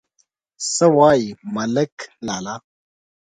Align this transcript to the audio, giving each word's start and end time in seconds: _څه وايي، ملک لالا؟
_څه 0.73 0.85
وايي، 0.97 1.27
ملک 1.55 1.93
لالا؟ 2.25 2.55